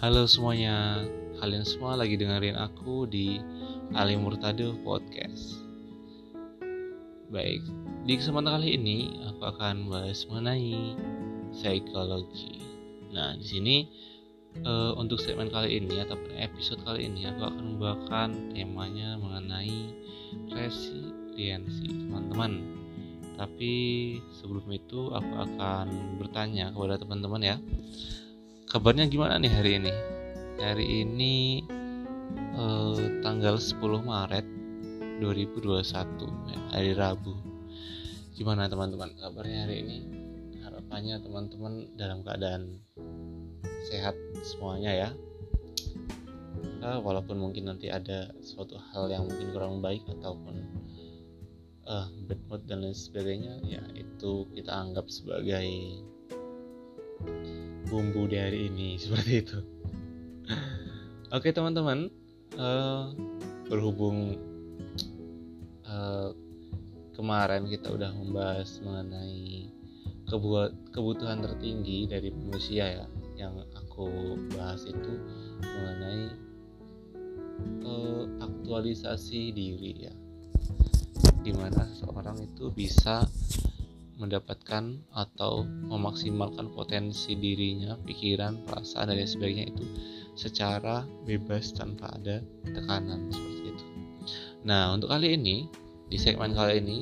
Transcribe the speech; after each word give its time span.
Halo 0.00 0.24
semuanya, 0.24 1.04
kalian 1.44 1.60
semua 1.60 1.92
lagi 1.92 2.16
dengerin 2.16 2.56
aku 2.56 3.04
di 3.04 3.36
Ali 3.92 4.16
Murtado 4.16 4.72
Podcast. 4.80 5.60
Baik, 7.28 7.60
di 8.08 8.16
kesempatan 8.16 8.48
kali 8.48 8.80
ini 8.80 9.20
aku 9.28 9.44
akan 9.44 9.92
bahas 9.92 10.24
mengenai 10.24 10.96
psikologi. 11.52 12.64
Nah, 13.12 13.36
di 13.36 13.44
sini 13.44 13.76
uh, 14.64 14.96
untuk 14.96 15.20
segmen 15.20 15.52
kali 15.52 15.76
ini 15.76 16.00
atau 16.00 16.16
episode 16.32 16.80
kali 16.80 17.04
ini 17.04 17.28
aku 17.28 17.52
akan 17.52 17.76
membawakan 17.76 18.56
temanya 18.56 19.20
mengenai 19.20 19.92
resiliensi, 20.48 22.08
teman-teman 22.08 22.80
tapi 23.40 23.72
sebelum 24.36 24.68
itu 24.68 25.16
aku 25.16 25.32
akan 25.32 26.20
bertanya 26.20 26.76
kepada 26.76 27.00
teman-teman 27.00 27.40
ya 27.40 27.56
kabarnya 28.70 29.10
gimana 29.10 29.34
nih 29.42 29.50
hari 29.50 29.82
ini? 29.82 29.92
Hari 30.62 30.86
ini 31.02 31.66
eh, 32.54 33.02
tanggal 33.18 33.58
10 33.58 33.82
Maret 33.82 34.46
2021 35.18 36.54
ya, 36.54 36.58
hari 36.70 36.94
Rabu. 36.94 37.34
Gimana 38.38 38.70
teman-teman 38.70 39.10
kabarnya 39.18 39.66
hari 39.66 39.82
ini? 39.82 39.98
Harapannya 40.62 41.18
teman-teman 41.18 41.90
dalam 41.98 42.22
keadaan 42.22 42.78
sehat 43.90 44.14
semuanya 44.46 44.94
ya. 44.94 45.10
Uh, 46.80 46.96
walaupun 47.04 47.36
mungkin 47.36 47.68
nanti 47.68 47.92
ada 47.92 48.32
suatu 48.40 48.80
hal 48.92 49.12
yang 49.12 49.28
mungkin 49.28 49.52
kurang 49.52 49.84
baik 49.84 50.00
ataupun 50.08 50.64
uh, 51.84 52.08
bad 52.24 52.40
mood 52.48 52.64
dan 52.64 52.80
lain 52.80 52.96
sebagainya 52.96 53.60
ya 53.68 53.84
itu 53.92 54.48
kita 54.56 54.72
anggap 54.72 55.04
sebagai 55.12 56.00
bumbu 57.90 58.30
dari 58.30 58.70
ini 58.70 58.96
seperti 59.02 59.32
itu. 59.42 59.58
Oke 61.30 61.54
teman-teman 61.54 62.10
uh, 62.58 63.14
berhubung 63.70 64.34
uh, 65.86 66.34
kemarin 67.14 67.70
kita 67.70 67.94
udah 67.94 68.10
membahas 68.14 68.82
mengenai 68.82 69.70
kebutuhan 70.94 71.42
tertinggi 71.42 72.06
dari 72.06 72.30
manusia 72.30 72.86
ya 72.86 73.06
yang 73.34 73.58
aku 73.74 74.38
bahas 74.54 74.86
itu 74.86 75.12
mengenai 75.62 76.22
uh, 77.82 78.24
aktualisasi 78.42 79.54
diri 79.54 80.10
ya. 80.10 80.14
Di 81.40 81.56
mana 81.56 81.88
seseorang 81.88 82.36
itu 82.42 82.68
bisa 82.74 83.24
mendapatkan 84.20 85.00
atau 85.16 85.64
memaksimalkan 85.64 86.68
potensi 86.76 87.32
dirinya, 87.32 87.96
pikiran, 88.04 88.68
perasaan 88.68 89.08
dan 89.08 89.16
lain 89.16 89.26
sebagainya 89.26 89.66
itu 89.72 89.84
secara 90.36 91.08
bebas 91.24 91.72
tanpa 91.72 92.12
ada 92.20 92.44
tekanan 92.68 93.32
seperti 93.32 93.72
itu. 93.72 93.84
Nah, 94.68 94.92
untuk 94.92 95.08
kali 95.08 95.34
ini 95.34 95.66
di 96.12 96.20
segmen 96.20 96.52
kali 96.52 96.84
ini 96.84 96.98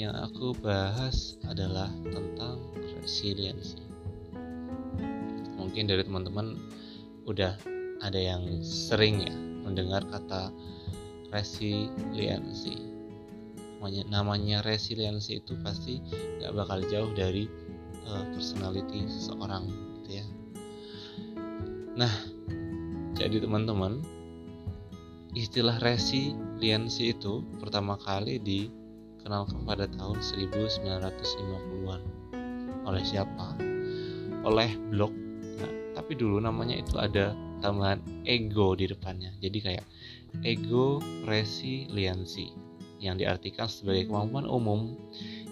yang 0.00 0.16
aku 0.16 0.56
bahas 0.64 1.36
adalah 1.44 1.92
tentang 2.08 2.56
resiliensi. 3.04 3.78
Mungkin 5.60 5.86
dari 5.86 6.02
teman-teman 6.02 6.56
udah 7.28 7.54
ada 8.02 8.18
yang 8.18 8.64
sering 8.64 9.22
ya 9.22 9.34
mendengar 9.62 10.02
kata 10.10 10.50
resiliensi 11.30 12.91
namanya 14.06 14.62
resiliensi 14.62 15.42
itu 15.42 15.58
pasti 15.62 15.98
nggak 16.38 16.52
bakal 16.54 16.78
jauh 16.86 17.10
dari 17.10 17.50
uh, 18.06 18.24
personality 18.30 19.06
seseorang 19.10 19.66
gitu 20.02 20.22
ya. 20.22 20.26
Nah 21.98 22.14
jadi 23.18 23.42
teman-teman 23.42 24.02
istilah 25.32 25.80
resiliensi 25.80 27.16
itu 27.16 27.42
pertama 27.58 27.96
kali 27.98 28.38
dikenalkan 28.38 29.64
pada 29.66 29.88
tahun 29.90 30.18
1950-an 30.20 32.00
oleh 32.86 33.02
siapa? 33.02 33.58
Oleh 34.42 34.70
Block 34.90 35.14
nah, 35.58 35.72
tapi 35.98 36.18
dulu 36.18 36.42
namanya 36.42 36.78
itu 36.78 36.98
ada 36.98 37.34
tambahan 37.62 38.02
ego 38.26 38.74
di 38.74 38.90
depannya. 38.90 39.30
Jadi 39.38 39.58
kayak 39.62 39.86
ego 40.42 40.98
resiliensi 41.26 42.71
yang 43.02 43.18
diartikan 43.18 43.66
sebagai 43.66 44.06
kemampuan 44.06 44.46
umum 44.46 44.94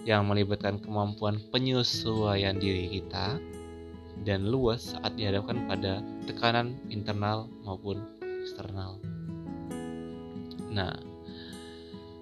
yang 0.07 0.25
melibatkan 0.25 0.79
kemampuan 0.79 1.37
penyesuaian 1.51 2.57
diri 2.57 2.87
kita 2.89 3.37
dan 4.23 4.47
luas 4.47 4.95
saat 4.95 5.13
dihadapkan 5.19 5.67
pada 5.67 5.99
tekanan 6.25 6.79
internal 6.87 7.51
maupun 7.67 8.01
eksternal. 8.23 8.97
Nah, 10.71 10.95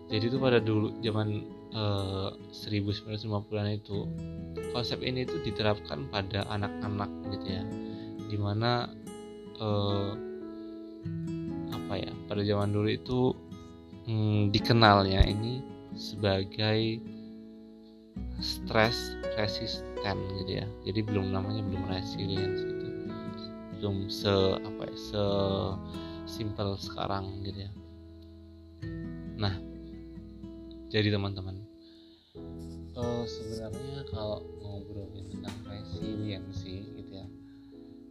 jadi 0.10 0.26
itu 0.26 0.38
pada 0.42 0.58
dulu 0.58 0.98
zaman 1.06 1.46
eh, 1.70 2.30
1950-an 2.50 3.70
itu 3.78 4.10
konsep 4.74 5.06
ini 5.06 5.24
itu 5.24 5.38
diterapkan 5.46 6.10
pada 6.10 6.50
anak-anak 6.50 7.10
gitu 7.38 7.48
ya, 7.48 7.64
di 8.28 8.38
mana 8.42 8.90
eh, 9.62 10.12
apa 11.70 11.94
ya 12.00 12.12
pada 12.26 12.42
zaman 12.42 12.74
dulu 12.74 12.90
itu 12.90 13.20
hmm, 14.10 14.50
dikenalnya 14.50 15.22
ini 15.30 15.62
sebagai 15.94 16.98
stress 18.42 19.14
resistant 19.38 20.18
gitu 20.42 20.66
ya. 20.66 20.68
Jadi 20.90 21.06
belum 21.06 21.30
namanya 21.30 21.62
belum 21.62 21.86
resilience 21.86 22.66
gitu. 22.66 22.88
Belum 23.78 24.10
se 24.10 24.34
apa 24.58 24.90
ya 24.90 24.98
se 24.98 25.26
simple 26.26 26.74
sekarang 26.82 27.46
gitu 27.46 27.70
ya. 27.70 27.72
Nah 29.38 29.70
jadi 30.90 31.14
teman-teman 31.14 31.70
uh, 32.98 33.24
sebenarnya 33.24 34.02
kalau 34.10 34.42
ngobrolin 34.60 35.30
tentang 35.30 35.58
resiliensi 35.70 36.90
gitu 36.98 37.14
ya 37.14 37.28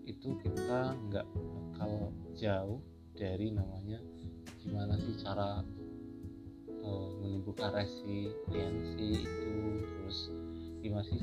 itu 0.09 0.29
kita 0.41 0.95
nggak 1.11 1.27
bakal 1.27 2.15
jauh 2.39 2.81
dari 3.19 3.51
namanya 3.51 3.99
gimana 4.63 4.95
sih 4.97 5.15
cara 5.21 5.67
menumbuhkan 7.29 7.77
resiliensi 7.77 9.29
itu 9.29 9.53
terus 9.85 10.19
gimana 10.81 11.05
sih 11.05 11.21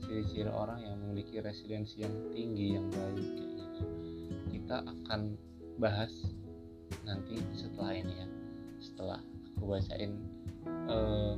ciri-ciri 0.00 0.48
orang 0.48 0.80
yang 0.80 0.96
memiliki 1.04 1.44
resiliensi 1.44 2.00
yang 2.00 2.14
tinggi 2.32 2.80
yang 2.80 2.88
baik 2.88 3.20
kayak 3.20 3.52
gitu. 3.60 3.82
Kita 4.56 4.76
akan 4.80 5.20
bahas 5.76 6.12
nanti 7.04 7.36
setelah 7.52 7.92
ini 7.92 8.14
ya. 8.16 8.28
Setelah 8.80 9.20
aku 9.54 9.64
bacain 9.76 10.16
uh, 10.88 11.36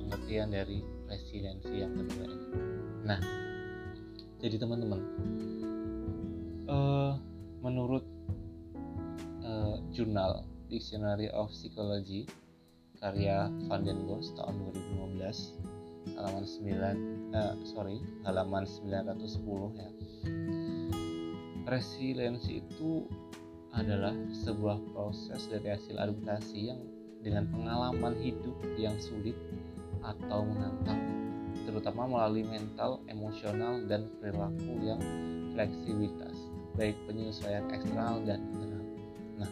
pengertian 0.00 0.50
dari 0.56 0.80
resiliensi 1.06 1.74
yang 1.76 1.92
kedua 1.92 2.24
ini. 2.24 2.48
Nah 3.04 3.20
jadi 4.40 4.56
teman-teman 4.56 5.00
uh, 6.64 7.12
menurut 7.60 8.04
uh, 9.44 9.76
jurnal 9.92 10.48
Dictionary 10.70 11.28
of 11.28 11.50
Psychology 11.52 12.24
karya 13.00 13.48
Van 13.66 13.80
den 13.80 14.04
Bos 14.04 14.30
tahun 14.36 14.60
2015 15.16 16.16
halaman 16.20 16.44
9 16.44 17.32
eh, 17.32 17.54
sorry 17.64 17.96
halaman 18.28 18.68
910 18.68 19.80
ya 19.80 19.90
resiliensi 21.64 22.60
itu 22.60 23.08
adalah 23.72 24.12
sebuah 24.44 24.76
proses 24.92 25.48
dari 25.48 25.72
hasil 25.72 25.96
adaptasi 25.96 26.74
yang 26.74 26.80
dengan 27.24 27.48
pengalaman 27.48 28.16
hidup 28.20 28.56
yang 28.76 28.96
sulit 29.00 29.36
atau 30.04 30.44
menantang 30.44 31.00
terutama 31.68 32.08
melalui 32.08 32.42
mental, 32.42 33.04
emosional, 33.06 33.84
dan 33.86 34.08
perilaku 34.18 34.80
yang 34.80 34.98
fleksibilitas 35.54 36.34
baik 36.74 36.96
penyesuaian 37.04 37.68
eksternal 37.68 38.24
dan 38.24 38.40
internal. 38.54 38.84
Nah, 39.36 39.50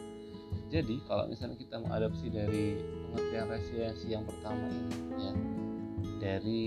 jadi 0.73 0.97
kalau 1.05 1.29
misalnya 1.29 1.61
kita 1.61 1.77
mengadopsi 1.79 2.27
dari 2.33 2.81
pengertian 3.09 3.49
resiliensi 3.49 4.07
yang 4.13 4.25
pertama 4.29 4.69
ini 4.69 4.95
ya. 5.17 5.33
Dari 6.19 6.65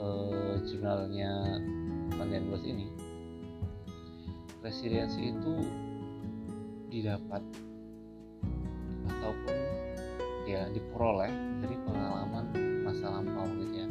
uh, 0.00 0.56
jurnalnya 0.64 1.60
Van 2.16 2.28
den 2.30 2.48
Bos 2.48 2.64
ini 2.64 2.88
resiliensi 4.64 5.34
itu 5.34 5.54
didapat 6.88 7.42
ataupun 9.06 9.56
ya 10.48 10.66
diperoleh 10.72 11.30
dari 11.62 11.76
pengalaman 11.84 12.44
masa 12.82 13.12
lampau 13.12 13.46
gitu 13.60 13.74
ya. 13.84 13.88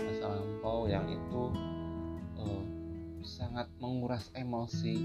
Masa 0.00 0.24
lampau 0.32 0.88
yang 0.88 1.06
itu 1.10 1.42
uh, 2.40 2.64
sangat 3.22 3.68
menguras 3.78 4.32
emosi 4.32 4.96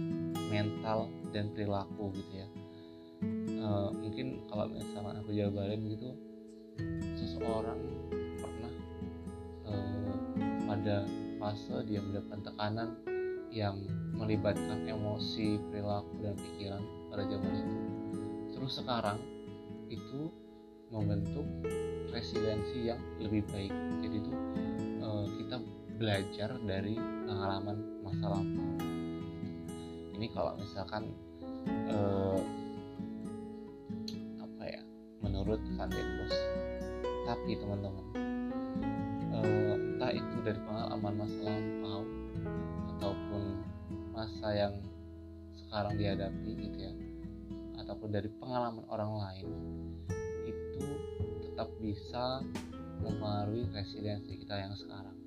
mental 0.48 1.12
dan 1.36 1.52
perilaku 1.52 2.10
gitu 2.16 2.46
ya 2.46 2.50
uh, 3.68 3.90
mungkin 3.92 4.48
kalau 4.48 4.72
misalnya 4.72 5.20
aku 5.20 5.32
jabarin 5.36 5.82
gitu 5.92 6.10
seseorang 7.20 7.80
pernah 8.40 8.74
uh, 9.68 10.16
pada 10.64 11.04
fase 11.38 11.76
dia 11.86 12.00
mendapatkan 12.00 12.42
tekanan 12.48 12.90
yang 13.52 13.80
melibatkan 14.18 14.84
emosi, 14.84 15.62
perilaku 15.72 16.14
dan 16.20 16.36
pikiran 16.36 16.84
pada 17.10 17.24
zaman 17.26 17.54
itu. 17.54 17.78
Terus 18.58 18.72
sekarang 18.82 19.20
itu 19.88 20.30
membentuk 20.92 21.48
resiliensi 22.12 22.92
yang 22.92 23.00
lebih 23.22 23.46
baik. 23.48 23.72
Jadi 24.04 24.16
itu 24.20 24.32
uh, 25.00 25.26
kita 25.40 25.58
belajar 25.98 26.50
dari 26.66 26.96
pengalaman 27.00 27.78
masa 28.04 28.26
lampau. 28.30 28.70
Ini 30.18 30.28
kalau 30.34 30.58
misalkan 30.58 31.14
uh, 31.94 32.42
menurut 35.48 35.64
Van 35.80 35.88
den 35.88 36.10
Bos. 36.20 36.36
Tapi 37.24 37.52
teman-teman, 37.56 38.06
uh, 39.32 39.76
entah 39.80 40.12
itu 40.12 40.36
dari 40.44 40.60
pengalaman 40.60 41.14
masa 41.24 41.40
lampau 41.40 42.04
ataupun 42.92 43.42
masa 44.12 44.48
yang 44.52 44.76
sekarang 45.56 45.96
dihadapi 45.96 46.52
gitu 46.52 46.78
ya, 46.84 46.94
ataupun 47.80 48.12
dari 48.12 48.28
pengalaman 48.44 48.84
orang 48.92 49.12
lain 49.24 49.48
tetap 51.58 51.72
bisa 51.80 52.44
mempengaruhi 53.00 53.72
resiliensi 53.72 54.44
kita 54.44 54.56
yang 54.62 54.76
sekarang 54.78 55.18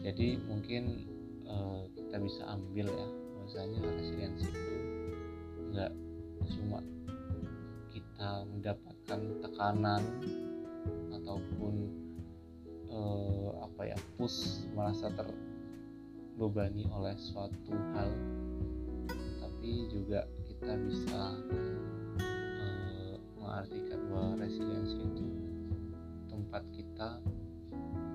jadi 0.00 0.40
mungkin 0.48 1.04
uh, 1.44 1.84
kita 1.92 2.16
bisa 2.24 2.42
ambil 2.56 2.88
ya 2.88 3.08
bahwasanya 3.36 3.78
resiliensi 3.84 4.48
itu 4.48 4.97
nggak 5.72 5.92
cuma 6.48 6.80
kita 7.92 8.28
mendapatkan 8.48 9.20
tekanan 9.44 10.02
ataupun 11.12 11.74
uh, 12.88 13.62
apa 13.62 13.94
ya 13.94 13.98
push 14.16 14.64
merasa 14.72 15.12
terbebani 15.12 16.88
oleh 16.90 17.14
suatu 17.20 17.72
hal 17.94 18.10
tapi 19.38 19.86
juga 19.92 20.24
kita 20.48 20.72
bisa 20.88 21.22
uh, 22.58 23.14
mengartikan 23.36 24.00
bahwa 24.08 24.40
resiliensi 24.40 24.98
itu 24.98 25.24
tempat 26.32 26.62
kita 26.72 27.20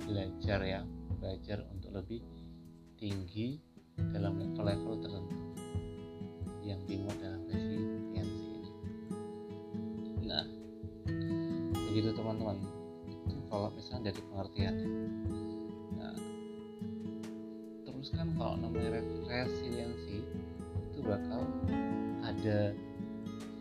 belajar 0.04 0.60
ya 0.66 0.82
belajar 1.22 1.64
untuk 1.72 1.96
lebih 1.96 2.20
tinggi 2.98 3.62
dalam 4.12 4.42
level-level 4.42 5.00
tertentu 5.00 5.53
yang 6.64 6.80
dimuat 6.88 7.20
dalam 7.20 7.44
resiliensi 7.52 8.48
ini. 8.48 8.72
Nah 10.24 10.46
begitu 11.92 12.10
teman-teman. 12.16 12.58
Itu 13.12 13.36
kalau 13.52 13.70
misalnya 13.76 14.10
dari 14.12 14.22
pengertiannya 14.32 14.90
nah 16.00 16.16
terus 17.84 18.10
kan 18.16 18.28
kalau 18.40 18.56
namanya 18.60 19.04
resiliensi 19.28 20.24
itu 20.92 21.00
bakal 21.04 21.44
ada 22.24 22.72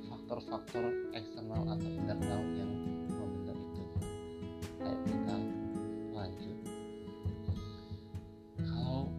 faktor-faktor 0.06 0.84
eksternal 1.12 1.66
atau 1.66 1.88
internal 1.90 2.40
yang 2.54 2.70
membentuk 3.10 3.58
itu. 3.58 3.82
Kayak 4.78 4.98
kita 5.10 5.36
lanjut. 6.14 6.58
Kalau 8.62 9.10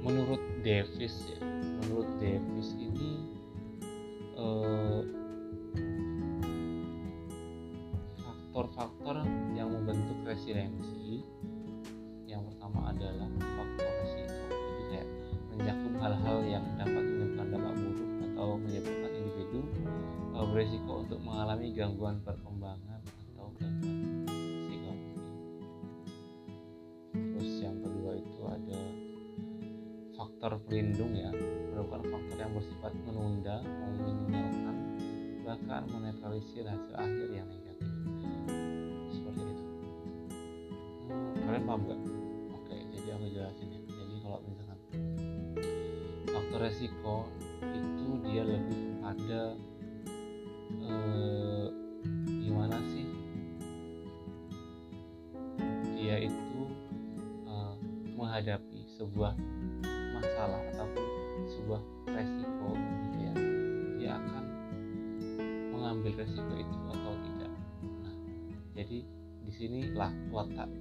menurut 0.00 0.42
Davis 0.64 1.14
ya 1.28 1.38
menurut 1.90 2.08
Davis 2.18 2.74
ini 2.78 2.89
resiliensi 10.40 11.20
yang 12.24 12.40
pertama 12.48 12.96
adalah 12.96 13.28
faktor 13.28 13.92
resiko 13.92 14.44
jadi 14.48 14.82
kayak 14.88 15.08
mencakup 15.52 15.94
hal-hal 16.00 16.38
yang 16.48 16.64
dapat 16.80 17.04
menyebabkan 17.04 17.46
dampak 17.52 17.74
buruk 17.76 18.10
atau 18.24 18.48
menyebabkan 18.56 19.12
individu 19.20 19.60
uh, 20.32 20.44
berisiko 20.48 21.04
untuk 21.04 21.20
mengalami 21.20 21.76
gangguan 21.76 22.16
perkembangan 22.24 23.04
atau 23.04 23.52
gangguan 23.60 24.24
psikologi. 24.64 25.16
Terus 27.12 27.52
yang 27.60 27.76
kedua 27.84 28.12
itu 28.16 28.40
ada 28.48 28.80
faktor 30.16 30.52
pelindung 30.64 31.12
ya, 31.20 31.28
merupakan 31.76 32.16
faktor 32.16 32.36
yang 32.40 32.52
bersifat 32.56 32.92
menunda, 33.04 33.60
meminimalkan, 33.60 34.76
bahkan 35.44 35.84
menetralisir 35.92 36.64
hasil 36.64 36.96
akhir 36.96 37.28
yang. 37.28 37.59
Resiko 46.80 47.28
itu 47.60 48.08
dia 48.24 48.40
lebih 48.40 48.96
kepada 48.96 49.52
eh, 50.80 51.68
gimana 52.40 52.80
sih? 52.88 53.04
Dia 56.00 56.24
itu 56.24 56.60
eh, 57.44 57.74
menghadapi 58.16 58.80
sebuah 58.96 59.36
masalah 60.16 60.56
ataupun 60.72 61.04
sebuah 61.52 61.84
resiko 62.16 62.72
gitu 62.72 63.16
ya. 63.28 63.34
Dia 64.00 64.10
akan 64.16 64.44
mengambil 65.76 66.16
resiko 66.16 66.54
itu 66.56 66.76
atau 66.96 67.12
tidak. 67.12 67.52
Nah 68.08 68.16
jadi 68.72 69.04
di 69.44 69.52
sinilah 69.52 70.16
letak 70.32 70.72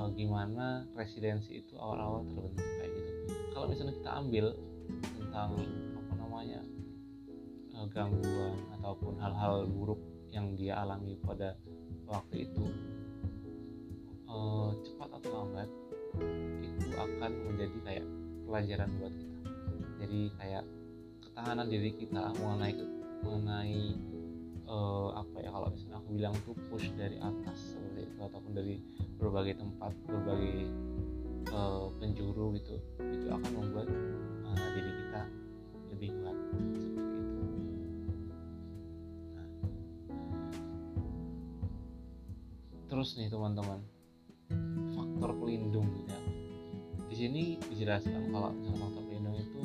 eh, 0.00 0.08
gimana 0.16 0.88
residensi 0.96 1.60
itu 1.60 1.76
awal-awal 1.76 2.24
terbentuk 2.24 2.64
kayak 2.80 2.88
gitu. 2.88 3.12
Kalau 3.52 3.68
misalnya 3.68 3.92
kita 4.00 4.12
ambil 4.16 4.56
tentang 5.36 5.52
namanya 6.16 6.64
uh, 7.76 7.84
gangguan 7.92 8.56
ataupun 8.80 9.20
hal-hal 9.20 9.68
buruk 9.68 10.00
yang 10.32 10.56
dia 10.56 10.80
alami 10.80 11.12
pada 11.20 11.60
waktu 12.08 12.48
itu 12.48 12.64
uh, 14.32 14.72
cepat 14.80 15.12
atau 15.20 15.30
lambat 15.44 15.68
itu 16.64 16.88
akan 16.96 17.32
menjadi 17.52 17.78
kayak 17.84 18.06
pelajaran 18.48 18.88
buat 18.96 19.12
kita. 19.12 19.40
Jadi 20.00 20.20
kayak 20.40 20.64
ketahanan 21.20 21.68
diri 21.68 21.90
kita 21.92 22.32
mengenai 22.40 22.74
mengenai 23.20 23.80
uh, 24.64 25.20
apa 25.20 25.36
ya 25.44 25.52
kalau 25.52 25.68
misalnya 25.68 25.96
aku 26.00 26.08
bilang 26.16 26.34
tuh 26.48 26.56
push 26.72 26.88
dari 26.96 27.20
atas 27.20 27.76
seperti 27.76 28.08
itu 28.08 28.20
ataupun 28.24 28.52
dari 28.56 28.80
berbagai 29.20 29.60
tempat 29.60 29.92
berbagai 30.08 30.64
uh, 31.52 31.92
penjuru 32.00 32.56
gitu 32.56 32.80
itu 33.04 33.28
akan 33.28 33.50
membuat 33.52 33.88
uh, 34.48 34.68
diri 34.72 34.95
lebih 35.94 36.10
kuat. 36.20 36.36
Seperti 36.36 36.80
itu 36.82 37.06
terus 42.96 43.12
nih 43.20 43.28
teman-teman 43.28 43.82
faktor 44.96 45.36
pelindung 45.36 45.84
ya. 46.08 46.16
Di 47.12 47.14
sini 47.18 47.60
dijelaskan 47.68 48.32
kalau 48.32 48.56
misalnya 48.56 48.88
faktor 48.88 49.02
pelindung 49.04 49.36
itu 49.36 49.60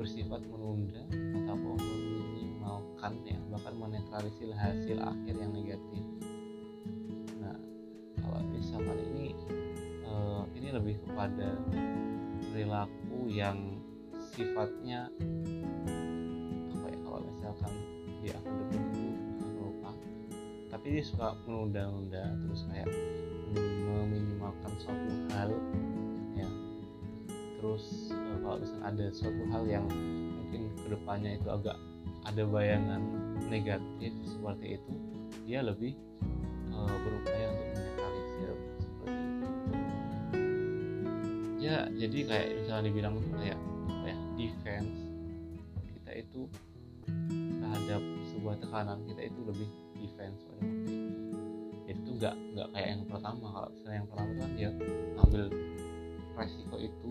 bersifat 0.00 0.42
menunda 0.48 1.02
ataupun 1.12 1.76
meminimalkan 1.76 3.12
ya 3.26 3.36
bahkan 3.52 3.74
menetralisir 3.76 4.48
hasil 4.54 4.96
akhir 4.96 5.34
yang 5.36 5.52
negatif. 5.52 6.02
Nah 7.42 7.58
kalau 8.22 8.40
misalkan 8.48 8.96
ini 9.12 9.36
uh, 10.08 10.48
ini 10.56 10.72
lebih 10.72 11.04
kepada 11.04 11.58
perilaku 12.48 13.28
yang 13.28 13.77
sifatnya 14.38 15.10
apa 16.70 16.86
ya 16.94 16.98
kalau 17.02 17.18
misalkan 17.26 17.74
dia 18.22 18.38
akan 18.38 18.54
itu 18.70 19.02
lupa 19.58 19.90
tapi 20.70 20.86
dia 20.94 21.02
suka 21.02 21.34
menunda-nunda 21.42 22.38
terus 22.46 22.62
kayak 22.70 22.86
meminimalkan 23.50 24.72
suatu 24.78 25.10
hal 25.34 25.50
ya. 26.38 26.48
Terus 27.58 28.14
uh, 28.14 28.36
kalau 28.46 28.56
misalnya 28.62 28.86
ada 28.86 29.06
suatu 29.10 29.42
hal 29.50 29.64
yang 29.66 29.86
mungkin 30.38 30.70
ke 30.78 30.86
depannya 30.94 31.34
itu 31.34 31.48
agak 31.50 31.74
ada 32.22 32.42
bayangan 32.46 33.02
negatif 33.50 34.14
seperti 34.22 34.78
itu 34.78 34.92
dia 35.48 35.64
lebih 35.66 35.98
uh, 36.70 36.86
berupaya 36.86 37.46
untuk 37.50 37.68
menetralisir 37.74 38.50
seperti 38.78 39.18
itu. 39.18 39.48
Ya 41.58 41.76
jadi 41.90 42.18
kayak 42.22 42.48
misalnya 42.62 42.84
dibilang 42.86 43.14
kayak 43.34 43.58
defense 44.38 45.02
kita 45.98 46.12
itu 46.22 46.40
terhadap 47.58 48.02
sebuah 48.30 48.54
tekanan 48.62 49.02
kita 49.10 49.26
itu 49.26 49.40
lebih 49.42 49.68
defense 49.98 50.38
pada 50.46 50.62
waktu 50.62 50.78
itu 50.86 51.18
jadi 51.88 52.04
itu 52.04 52.10
nggak 52.20 52.34
nggak 52.52 52.68
kayak 52.76 52.88
yang 52.92 53.02
pertama. 53.08 53.46
Kalau 53.48 53.68
misalnya 53.72 53.96
yang 53.96 54.08
pertama 54.12 54.32
kan 54.36 54.50
dia 54.60 54.70
ambil 55.16 55.42
resiko 56.36 56.76
itu 56.76 57.08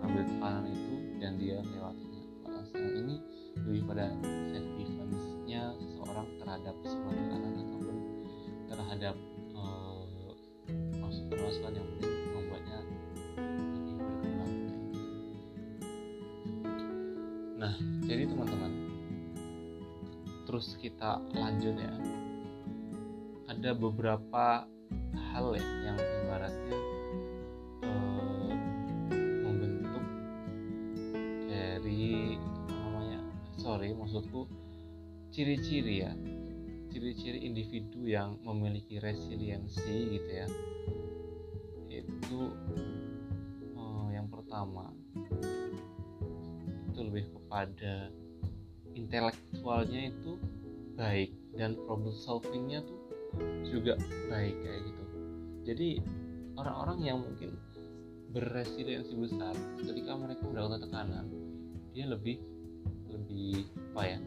ambil 0.00 0.22
tekanan 0.24 0.64
itu 0.72 0.94
dan 1.20 1.32
dia 1.36 1.56
melewatinya 1.60 2.20
kalau 2.40 2.60
yang 2.80 2.96
ini 2.96 3.16
lebih 3.60 3.82
pada 3.84 4.04
self 4.48 4.68
defense 4.80 5.24
nya 5.44 5.62
seseorang 5.76 6.28
terhadap 6.40 6.74
sebuah 6.88 7.12
tekanan 7.12 7.52
ataupun 7.60 7.96
terhadap 8.72 9.16
uh, 9.52 10.02
masukan-masukan 10.96 11.72
yang 11.76 11.86
mungkin 11.86 12.15
jadi 18.06 18.30
teman-teman 18.30 18.86
terus 20.46 20.78
kita 20.78 21.18
lanjut 21.34 21.74
ya. 21.74 21.92
Ada 23.50 23.74
beberapa 23.74 24.66
hal 25.34 25.46
ya 25.58 25.66
yang 25.90 25.98
ibaratnya 25.98 26.78
uh, 27.82 28.54
membentuk 29.42 30.04
dari 31.50 32.38
apa 32.38 32.72
namanya 32.72 33.20
sorry 33.58 33.90
maksudku 33.92 34.46
ciri-ciri 35.34 36.06
ya. 36.06 36.14
Ciri-ciri 36.94 37.44
individu 37.44 38.06
yang 38.06 38.38
memiliki 38.46 39.02
resiliensi 39.02 40.16
gitu 40.16 40.30
ya. 40.30 40.48
Itu 41.90 42.54
kepada 47.56 48.12
intelektualnya 48.92 50.12
itu 50.12 50.36
baik 50.92 51.32
dan 51.56 51.72
problem 51.88 52.12
solvingnya 52.12 52.84
tuh 52.84 53.00
juga 53.64 53.96
baik 54.28 54.60
kayak 54.60 54.80
gitu. 54.84 55.04
Jadi 55.64 55.88
orang-orang 56.60 56.98
yang 57.00 57.18
mungkin 57.24 57.56
berresiliensi 58.28 59.16
besar 59.16 59.56
ketika 59.80 60.20
mereka 60.20 60.44
mendapatkan 60.44 60.84
tekanan 60.84 61.24
dia 61.96 62.04
lebih 62.04 62.44
lebih 63.08 63.64
apa 63.96 64.02
ya 64.04 64.18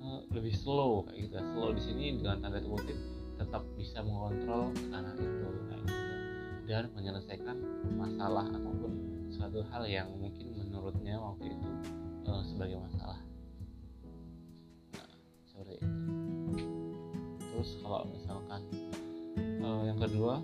uh, 0.00 0.24
lebih 0.32 0.56
slow 0.56 1.04
kayak 1.04 1.28
gitu. 1.28 1.36
Slow 1.52 1.76
di 1.76 1.82
sini 1.84 2.16
dengan 2.16 2.40
tanda 2.40 2.64
kutip 2.64 2.96
tetap 3.36 3.60
bisa 3.76 4.00
mengontrol 4.00 4.72
tekanan 4.72 5.20
itu 5.20 5.48
kayak 5.68 5.84
gitu. 5.84 6.14
Dan 6.64 6.84
menyelesaikan 6.96 7.56
masalah 7.92 8.48
ataupun 8.56 8.92
suatu 9.28 9.60
hal 9.68 9.84
yang 9.84 10.08
mungkin 10.16 10.47
waktu 11.34 11.52
itu 11.52 11.70
uh, 12.24 12.42
sebagai 12.44 12.76
masalah. 12.80 13.20
Nah 14.96 15.08
seperti 15.44 15.72
itu. 15.80 16.02
Terus 17.42 17.70
kalau 17.84 18.06
misalkan 18.08 18.62
uh, 19.60 19.82
yang 19.84 19.98
kedua 20.00 20.40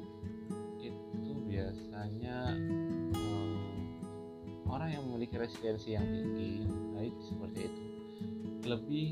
itu 0.83 1.31
biasanya 1.49 2.53
uh, 3.17 3.57
orang 4.69 4.91
yang 4.93 5.03
memiliki 5.09 5.41
resiliensi 5.41 5.97
yang 5.97 6.05
tinggi 6.05 6.69
baik 6.93 7.15
seperti 7.25 7.61
itu 7.71 7.83
lebih 8.65 9.07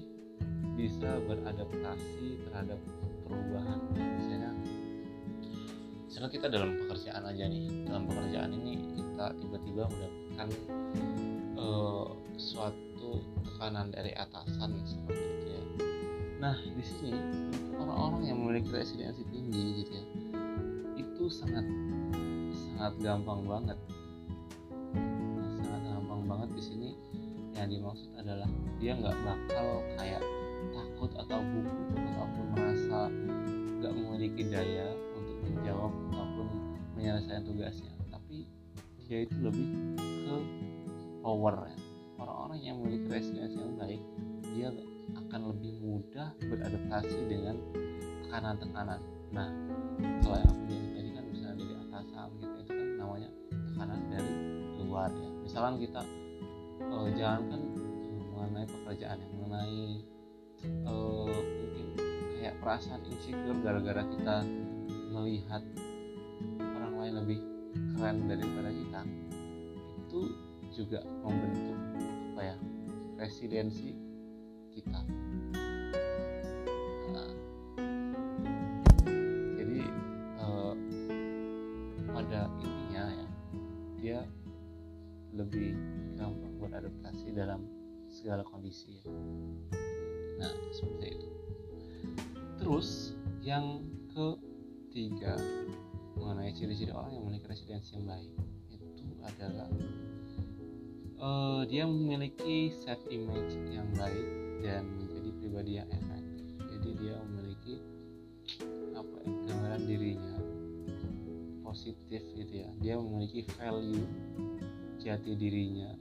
bisa 0.77 1.21
beradaptasi 1.29 2.41
terhadap 2.49 2.81
perubahan. 3.29 3.81
Misalnya 3.95 4.53
misalnya 6.09 6.31
kita 6.33 6.47
dalam 6.49 6.77
pekerjaan 6.85 7.25
aja 7.25 7.45
nih 7.49 7.89
dalam 7.89 8.05
pekerjaan 8.09 8.51
ini 8.53 8.97
kita 8.97 9.33
tiba-tiba 9.39 9.85
mendapatkan 9.89 10.49
uh, 11.63 12.11
suatu 12.35 13.23
tekanan 13.47 13.95
dari 13.95 14.11
atasan 14.19 14.83
seperti 14.83 15.23
itu 15.23 15.47
ya. 15.47 15.65
Nah 16.43 16.57
di 16.59 16.85
sini 16.85 17.23
orang-orang 17.79 18.23
yang 18.27 18.39
memiliki 18.43 18.75
resiliensi 18.75 19.23
tinggi 19.31 19.87
gitu 19.87 19.93
ya 19.95 20.05
itu 21.23 21.31
sangat 21.31 21.63
sangat 22.51 22.93
gampang 22.99 23.47
banget. 23.47 23.79
Nah, 24.91 25.51
sangat 25.63 25.81
gampang 25.87 26.23
banget 26.27 26.51
di 26.59 26.63
sini. 26.67 26.91
Yang 27.55 27.79
dimaksud 27.79 28.11
adalah 28.19 28.49
dia 28.83 28.93
nggak 28.99 29.17
bakal 29.23 29.67
kayak 30.01 30.23
takut 30.73 31.11
atau 31.15 31.39
gugup 31.47 31.79
ataupun 31.95 32.45
merasa 32.57 32.99
nggak 33.79 33.93
memiliki 33.93 34.43
daya 34.51 34.89
untuk 35.15 35.37
menjawab 35.47 35.93
ataupun 36.11 36.47
menyelesaikan 36.99 37.45
tugasnya. 37.47 37.95
Tapi 38.11 38.51
dia 39.07 39.19
itu 39.23 39.37
lebih 39.39 39.69
power 41.33 41.65
ya. 41.65 41.77
Orang-orang 42.21 42.61
yang 42.61 42.77
memiliki 42.85 43.09
resiliensi 43.09 43.57
yang 43.57 43.75
baik 43.81 44.03
dia 44.53 44.69
akan 45.17 45.41
lebih 45.57 45.81
mudah 45.81 46.37
beradaptasi 46.45 47.25
dengan 47.25 47.57
tekanan-tekanan. 48.29 49.01
Nah 49.33 49.49
kalau 50.21 50.37
yang 50.37 50.51
aku 50.53 50.63
bilang 50.69 50.93
tadi 50.93 51.11
kan 51.17 51.25
misalnya 51.33 51.57
dari 51.57 51.75
atasan 51.89 52.29
gitu 52.37 52.57
itu 52.61 52.73
kan 52.77 52.89
namanya 53.01 53.31
tekanan 53.49 54.01
dari 54.13 54.33
luar 54.85 55.09
ya. 55.09 55.31
Misalnya 55.41 55.79
kita 55.81 56.03
uh, 56.93 57.09
kan 57.49 57.61
mengenai 58.37 58.67
pekerjaan 58.69 59.17
yang 59.25 59.33
mengenai 59.41 59.81
uh, 60.85 61.33
mungkin 61.33 61.87
kayak 62.37 62.61
perasaan 62.61 63.01
insecure 63.09 63.57
gara-gara 63.65 64.05
kita 64.05 64.37
melihat 65.17 65.65
orang 66.61 66.95
lain 67.01 67.15
lebih 67.25 67.39
keren 67.97 68.29
daripada 68.29 68.69
kita 68.69 69.01
itu 69.97 70.52
juga 70.73 71.05
membentuk 71.21 71.77
apa 72.33 72.43
ya 72.49 72.57
resiliensi 73.21 73.93
kita 74.73 75.01
nah, 77.13 77.31
jadi 79.61 79.81
uh, 80.41 80.75
pada 82.09 82.49
intinya 82.65 83.05
ya 83.13 83.29
dia 84.01 84.19
lebih 85.37 85.77
gampang 86.17 86.57
beradaptasi 86.57 87.37
dalam 87.37 87.69
segala 88.09 88.41
kondisi 88.45 88.97
ya. 89.05 89.13
nah 90.41 90.53
seperti 90.73 91.21
itu 91.21 91.29
terus 92.57 93.13
yang 93.45 93.85
ketiga 94.13 95.37
mengenai 96.17 96.53
ciri-ciri 96.57 96.93
orang 96.97 97.13
yang 97.13 97.25
memiliki 97.29 97.49
resiliensi 97.49 97.97
yang 97.97 98.09
baik 98.09 98.33
itu 98.73 99.05
adalah 99.25 99.69
uh, 101.23 101.63
dia 101.71 101.87
memiliki 101.87 102.75
self 102.83 103.01
image 103.09 103.55
yang 103.71 103.87
baik 103.95 104.27
dan 104.61 104.85
menjadi 104.99 105.31
pribadi 105.39 105.73
yang 105.79 105.89
efektif 105.95 106.47
jadi 106.67 106.89
dia 106.99 107.15
memiliki 107.31 107.75
apa 108.93 109.17
ya, 109.23 109.31
gambaran 109.47 109.83
dirinya 109.87 110.37
positif 111.63 112.21
gitu 112.37 112.55
ya. 112.69 112.71
Dia 112.85 113.01
memiliki 113.01 113.49
value 113.57 114.05
jati 115.01 115.33
dirinya 115.35 115.95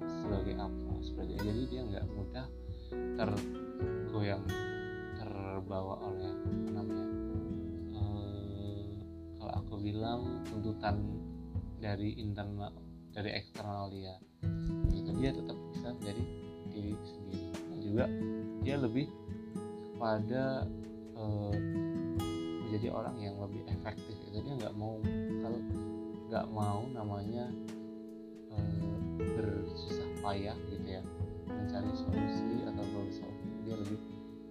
sebagai 0.00 0.56
apa 0.58 0.92
sebagai 1.00 1.36
jadi 1.40 1.62
dia 1.70 1.80
nggak 1.86 2.06
mudah 2.12 2.46
tergoyang 3.16 4.44
terbawa 5.16 5.96
oleh 6.12 6.28
apa 6.28 6.68
namanya 6.76 7.06
uh, 7.96 8.84
kalau 9.40 9.52
aku 9.64 9.74
bilang 9.80 10.44
tuntutan 10.48 11.00
dari 11.80 12.20
internal 12.20 12.74
dari 13.14 13.30
eksternal 13.34 13.90
dia. 13.90 14.14
Itu 14.90 15.10
dia 15.18 15.30
tetap 15.34 15.56
bisa 15.74 15.88
menjadi 15.98 16.22
diri 16.70 16.92
sendiri. 17.02 17.46
Dan 17.54 17.78
juga 17.82 18.04
dia 18.62 18.76
lebih 18.78 19.06
kepada 19.90 20.64
uh, 21.18 21.54
menjadi 22.66 22.88
orang 22.94 23.16
yang 23.18 23.34
lebih 23.42 23.66
efektif 23.68 24.14
itu 24.30 24.38
dia 24.40 24.54
nggak 24.56 24.74
mau 24.78 24.96
kalau 25.42 25.60
nggak 26.30 26.46
mau 26.54 26.80
namanya 26.94 27.50
uh, 28.54 28.74
bersusah 29.18 30.08
payah 30.22 30.56
gitu 30.70 30.86
ya. 30.86 31.02
Mencari 31.50 31.90
solusi 31.98 32.62
atau 32.62 32.84
problem 32.94 33.10
solving 33.10 33.54
dia 33.66 33.74
lebih 33.74 33.98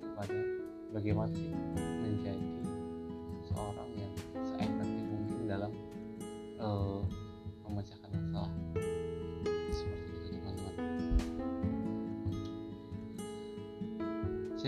kepada 0.03 0.37
bagaimana 0.91 1.31
sih 1.31 1.53
menjadi 1.79 2.49
seorang 3.49 3.89
yang 3.95 4.13
seefektif 4.43 5.05
mungkin 5.07 5.39
dalam 5.47 5.71
uh, 6.59 7.01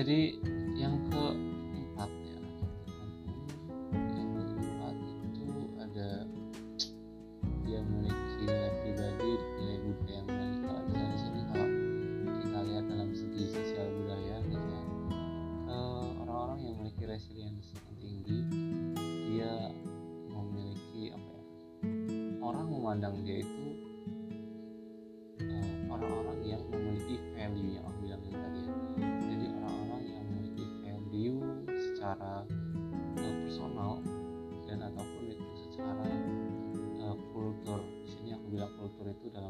jadi 0.01 0.35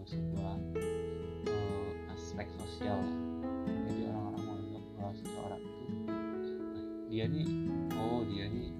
dalam 0.01 0.17
sebuah 0.17 0.57
uh, 1.45 2.13
aspek 2.17 2.47
sosial 2.57 2.97
ya. 3.69 3.77
jadi 3.85 4.01
orang-orang 4.09 4.41
menganggap 4.49 4.83
bahwa 4.97 5.13
seseorang 5.13 5.61
itu 5.61 5.85
dia 7.13 7.25
nih 7.29 7.49
oh 8.01 8.25
dia 8.25 8.45
nih 8.49 8.71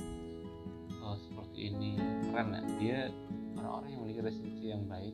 uh, 0.97 1.13
seperti 1.21 1.59
ini 1.69 1.89
keren 2.25 2.57
ya. 2.57 2.61
Dia 2.81 2.99
orang-orang 3.53 3.89
yang 3.93 4.01
memiliki 4.01 4.21
resepsi 4.25 4.65
yang 4.65 4.83
baik. 4.89 5.13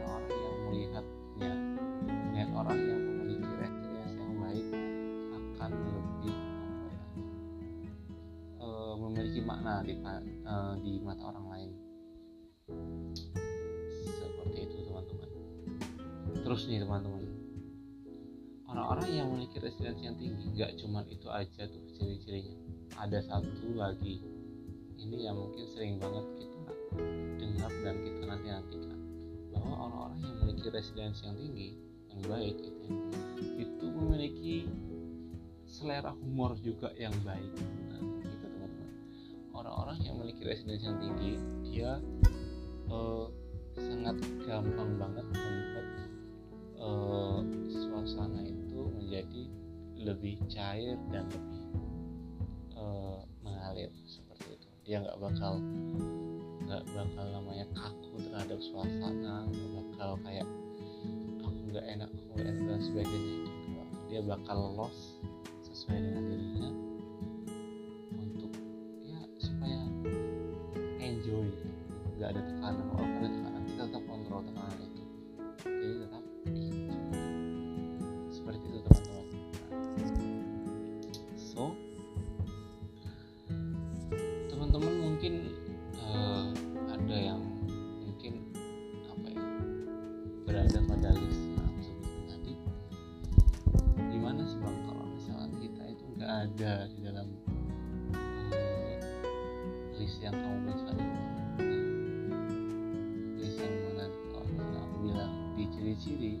Orang-orang 0.00 0.32
yang 0.32 0.56
melihatnya 0.64 1.52
melihat 2.32 2.50
orang 2.56 2.78
yang 2.88 3.02
memiliki 3.04 3.52
resepsi 3.60 3.96
yang 4.00 4.36
baik 4.40 4.66
akan 5.36 5.70
lebih 5.76 6.36
apa 6.40 6.88
ya 6.88 7.04
uh, 8.64 8.94
memiliki 8.96 9.40
makna 9.44 9.84
di 9.84 9.92
uh, 10.48 10.72
di 10.80 10.92
mata 11.04 11.20
orang 11.20 11.46
lain. 11.52 11.70
Terus 16.46 16.70
nih 16.70 16.78
teman-teman. 16.78 17.26
Orang-orang 18.70 19.10
yang 19.10 19.26
memiliki 19.34 19.58
resiliensi 19.58 20.06
yang 20.06 20.14
tinggi 20.14 20.46
nggak 20.54 20.78
cuma 20.78 21.02
itu 21.10 21.26
aja 21.26 21.66
tuh 21.66 21.82
ciri-cirinya. 21.98 22.54
Ada 23.02 23.18
satu 23.26 23.74
lagi. 23.74 24.22
Ini 24.94 25.26
yang 25.26 25.42
mungkin 25.42 25.66
sering 25.74 25.98
banget 25.98 26.22
kita 26.38 26.70
dengar 27.42 27.72
dan 27.82 27.96
kita 27.98 28.22
nanti 28.30 28.46
nantikan 28.46 28.98
bahwa 29.50 29.74
orang-orang 29.90 30.18
yang 30.22 30.34
memiliki 30.38 30.68
resiliensi 30.70 31.20
yang 31.26 31.34
tinggi 31.34 31.68
yang 32.14 32.20
baik 32.30 32.54
gitu 32.62 32.80
ya, 32.86 32.94
itu 33.66 33.84
memiliki 33.90 34.56
selera 35.66 36.14
humor 36.14 36.54
juga 36.62 36.94
yang 36.94 37.12
baik. 37.26 37.52
Nah, 37.90 38.00
gitu 38.22 38.46
teman-teman. 38.46 38.90
Orang-orang 39.50 39.98
yang 39.98 40.14
memiliki 40.22 40.46
resiliensi 40.46 40.86
yang 40.86 40.98
tinggi 41.02 41.32
dia 41.66 41.98
uh, 42.86 43.26
sangat 43.74 44.22
gampang 44.46 44.94
banget 44.94 45.26
membuat 45.26 45.95
uh, 46.86 47.42
suasana 47.68 48.46
itu 48.46 48.80
menjadi 48.94 49.44
lebih 49.98 50.38
cair 50.46 50.94
dan 51.10 51.26
lebih 51.26 51.64
uh, 52.78 53.18
mengalir 53.42 53.90
seperti 54.06 54.54
itu. 54.54 54.68
Dia 54.86 55.02
nggak 55.02 55.18
bakal 55.18 55.58
nggak 56.66 56.82
bakal 56.94 57.24
namanya 57.30 57.66
kaku 57.74 58.18
terhadap 58.26 58.58
suasana 58.58 59.46
nggak 59.50 59.70
bakal 59.74 60.10
kayak 60.22 60.48
aku 61.42 61.60
nggak 61.74 61.86
enak 61.90 62.10
aku 62.10 62.30
nggak 62.38 62.46
enak 62.46 62.64
dan 62.70 62.80
sebagainya. 62.82 63.34
Itu 63.42 63.82
dia 64.06 64.20
bakal 64.22 64.58
loss 64.78 65.18
sesuai 65.66 65.98
dengan 65.98 66.24
dirinya 66.30 66.70
untuk 68.14 68.52
ya 69.02 69.20
supaya 69.42 69.82
enjoy. 71.02 71.50
Nggak 72.16 72.28
ada 72.32 72.42
berada 90.56 90.80
pada 90.88 91.12
list 91.12 91.36
yang 91.52 91.68
sebutkan 91.84 92.24
tadi 92.32 92.56
gimana 94.08 94.40
sih 94.48 94.56
bang 94.56 94.78
kalau 94.88 95.04
misalnya 95.12 95.52
kita 95.60 95.82
itu 95.92 96.04
nggak 96.16 96.32
ada 96.32 96.72
di 96.88 96.98
dalam 97.04 97.28
uh, 98.16 98.96
list 100.00 100.16
yang 100.24 100.32
kamu 100.32 100.56
baca 100.64 100.96
list 103.36 103.60
yang 103.60 103.74
mana? 103.84 104.08
Kalau 104.08 104.44
misalnya 104.48 104.80
aku 104.80 104.96
bilang 105.04 105.32
di 105.60 105.64
ciri-ciri 105.76 106.32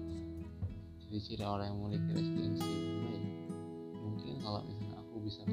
ciri-ciri 0.96 1.44
orang 1.44 1.76
yang 1.76 1.78
memiliki 1.84 2.10
resiliensi 2.16 2.72
mungkin 4.00 4.40
kalau 4.40 4.64
misalnya 4.64 4.96
aku 4.96 5.14
bisa 5.28 5.44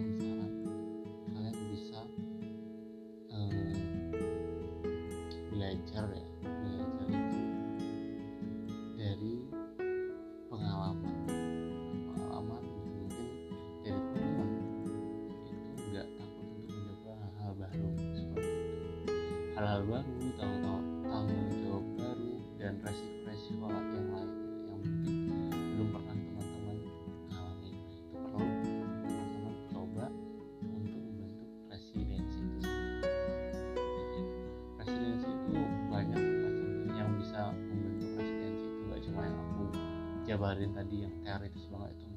hal-hal 19.63 19.87
baru 19.87 20.27
tahu-tahu 20.35 20.79
tanggung 21.07 21.47
jawab 21.63 21.85
baru 21.95 22.35
dan 22.59 22.73
resiko-resiko 22.83 23.63
yang 23.71 23.87
lain 24.11 24.31
yang 24.67 24.75
mungkin 24.75 25.15
belum 25.47 25.87
pernah 25.87 26.15
teman-teman 26.19 26.77
alami. 27.31 27.71
Itu 27.71 28.11
perlu 28.11 28.43
teman-teman 29.07 29.55
coba 29.71 30.05
untuk 30.67 30.99
membentuk 30.99 31.47
resiliensi 31.71 32.43
itu 32.43 32.59
sendiri. 32.59 33.07
Jadi 33.79 34.19
resiliensi 34.83 35.27
itu 35.31 35.55
banyak 35.87 36.19
macam 36.19 36.67
yang 36.99 37.09
bisa 37.23 37.41
membentuk 37.55 38.09
resiliensi 38.19 38.67
itu 38.67 38.81
nggak 38.83 39.01
cuma 39.07 39.21
yang 39.23 39.37
aku 39.47 39.63
jabarin 40.27 40.71
tadi 40.75 40.95
yang 41.07 41.13
teoritis 41.23 41.71
banget 41.71 41.95
itu 42.03 42.12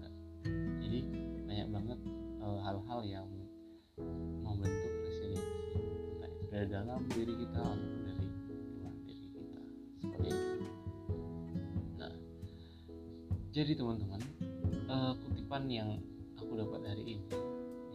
jadi 13.56 13.72
teman-teman 13.72 14.20
eh, 14.68 15.12
kutipan 15.24 15.64
yang 15.72 15.96
aku 16.36 16.60
dapat 16.60 16.92
hari 16.92 17.16
ini 17.16 17.24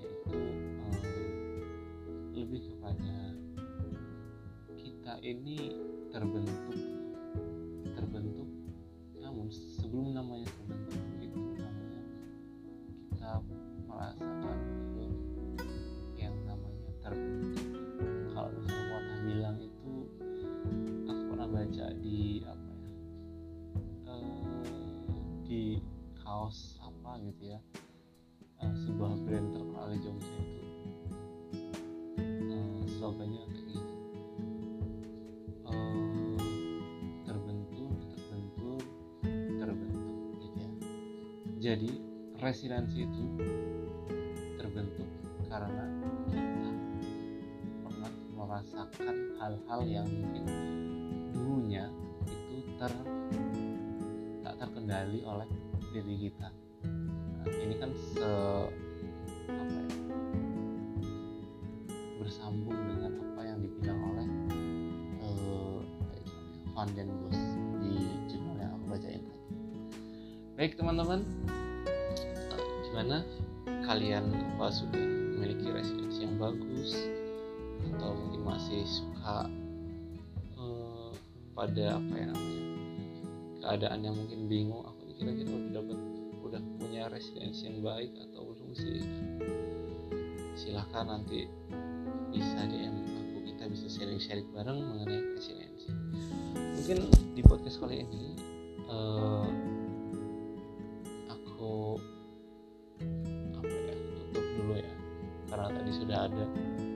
yaitu 0.02 0.42
eh, 0.90 1.30
lebih 2.34 2.66
kepada 2.66 3.38
kita 4.74 5.14
ini 5.22 5.78
terbentuk 6.10 6.81
jadi 41.62 41.94
resiliensi 42.42 43.06
itu 43.06 43.24
terbentuk 44.58 45.06
karena 45.46 45.86
kita 46.34 46.72
pernah 47.86 48.12
merasakan 48.34 49.16
hal-hal 49.38 49.82
yang 49.86 50.10
mungkin 50.10 50.46
dulunya 51.38 51.86
itu 52.26 52.66
ter 52.82 52.90
tak 54.42 54.58
terkendali 54.58 55.22
oleh 55.22 55.46
diri 55.94 56.16
kita. 56.26 56.50
Nah, 56.82 57.46
ini 57.46 57.78
kan 57.78 57.94
se 57.94 58.32
apa 59.46 59.78
ya 59.86 59.86
bersambung 62.18 62.74
dengan 62.90 63.22
apa 63.22 63.42
yang 63.46 63.62
dibilang 63.62 64.02
oleh 64.02 64.28
eh, 65.22 65.78
namanya, 66.10 66.26
Van 66.74 66.90
den 66.98 67.10
Bos 67.22 67.38
di 67.86 67.94
jurnal 68.34 68.58
yang 68.58 68.74
aku 68.82 68.86
bacain 68.98 69.31
baik 70.62 70.78
teman-teman. 70.78 71.26
Gimana? 72.86 73.26
Kalian 73.82 74.30
apa 74.30 74.70
sudah 74.70 75.02
memiliki 75.02 75.74
resiliensi 75.74 76.22
yang 76.22 76.38
bagus? 76.38 76.94
Atau 77.90 78.14
mungkin 78.14 78.46
masih 78.46 78.86
suka 78.86 79.50
eh, 80.62 81.10
pada 81.58 81.98
apa 81.98 82.14
ya 82.14 82.26
namanya 82.30 82.62
keadaan 83.58 84.00
yang 84.06 84.14
mungkin 84.14 84.46
bingung? 84.46 84.86
Aku 84.86 85.10
kira-kira 85.18 85.50
udah 85.50 85.72
dapat 85.82 86.00
udah 86.46 86.62
punya 86.78 87.10
resiliensi 87.10 87.66
yang 87.66 87.82
baik 87.82 88.14
atau 88.22 88.54
belum 88.54 88.70
sih? 88.78 89.02
Silahkan 90.54 91.10
nanti 91.10 91.50
bisa 92.30 92.70
DM 92.70 93.02
aku. 93.18 93.50
Kita 93.50 93.66
bisa 93.66 93.90
sharing-sharing 93.90 94.54
bareng 94.54 94.78
mengenai 94.78 95.26
resiliensi 95.42 95.90
mungkin 96.54 97.14
di 97.38 97.42
podcast 97.46 97.82
kali 97.82 98.06
ini 98.06 98.38
eh, 98.86 99.71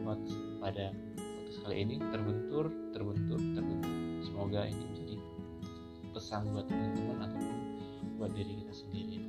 pada 0.05 0.93
podcast 0.93 1.57
kali 1.65 1.81
ini 1.81 1.97
terbentur 1.97 2.69
terbentur 2.93 3.41
terbentur. 3.57 3.93
Semoga 4.21 4.69
ini 4.69 4.85
menjadi 4.85 5.17
pesan 6.13 6.53
buat 6.53 6.69
teman-teman 6.69 7.25
ataupun 7.25 7.57
buat 8.21 8.31
diri 8.37 8.53
kita 8.61 8.73
sendiri. 8.85 9.25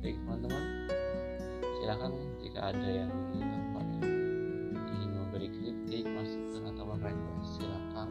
Baik 0.00 0.16
teman-teman 0.24 0.64
silakan 1.76 2.12
jika 2.40 2.72
ada 2.72 2.88
yang 2.88 3.12
apa 3.12 3.80
ya 3.84 4.08
ingin 4.96 5.10
memberi 5.12 5.48
kritik 5.52 6.04
masukan 6.08 6.62
atau 6.72 6.84
request 6.96 7.50
silakan 7.60 8.08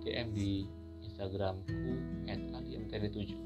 DM 0.00 0.28
di 0.32 0.64
Instagramku 1.04 1.92
@aliamtd7 2.24 3.36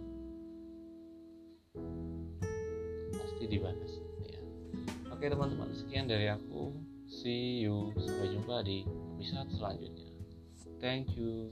pasti 3.18 3.44
dibalas 3.50 3.92
ya. 4.22 4.38
Oke 5.10 5.26
teman-teman 5.26 5.74
sekian 5.74 6.06
dari 6.06 6.30
aku 6.30 6.93
see 7.24 7.64
you. 7.64 7.96
Sampai 7.96 8.36
jumpa 8.36 8.56
di 8.60 8.84
episode 9.16 9.48
selanjutnya. 9.56 10.08
Thank 10.76 11.16
you 11.16 11.48